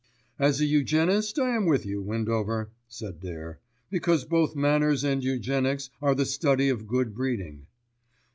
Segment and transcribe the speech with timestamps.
[0.39, 3.59] "As a eugenist I am with you, Windover," said Dare;
[3.91, 7.67] "because both manners and eugenics are the study of good breeding."